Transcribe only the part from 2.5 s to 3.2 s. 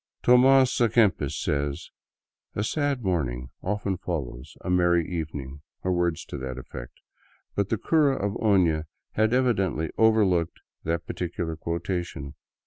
A sad